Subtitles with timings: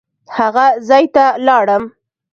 [0.37, 1.83] هغه ځای ته لاړم.